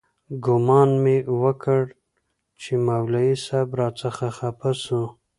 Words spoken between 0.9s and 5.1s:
مې وکړ چې مولوي صاحب راڅخه خپه سو.